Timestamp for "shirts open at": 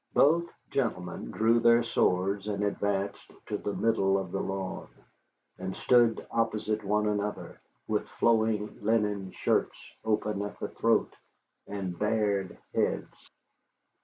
9.29-10.57